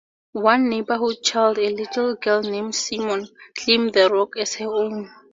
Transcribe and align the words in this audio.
One 0.33 0.67
neighborhood 0.67 1.17
child, 1.21 1.59
a 1.59 1.69
little 1.69 2.15
girl 2.15 2.41
named 2.41 2.73
Simon, 2.73 3.27
claimed 3.55 3.93
the 3.93 4.09
rock 4.09 4.35
as 4.35 4.55
her 4.55 4.65
own. 4.65 5.11